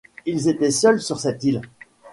Ils 0.25 0.49
étaient 0.49 0.71
seuls 0.71 0.99
sur 0.99 1.19
cette 1.19 1.43
île. 1.43 1.61